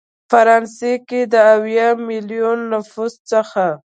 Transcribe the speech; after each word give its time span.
فرانسه 0.31 0.91
کې 1.07 1.21
د 1.33 1.35
اویا 1.55 1.89
ملیونه 2.07 2.63
نفوس 2.73 3.13
څخه 3.31 3.65